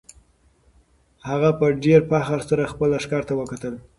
هغه 1.29 1.49
په 1.59 1.65
ډېر 1.83 2.01
فخر 2.09 2.39
سره 2.49 2.71
خپل 2.71 2.89
لښکر 2.93 3.21
ته 3.29 3.33
وکتل. 3.39 3.73